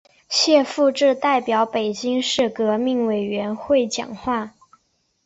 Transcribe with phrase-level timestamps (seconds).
[0.29, 4.55] 谢富治代表北京市革命委员会讲话。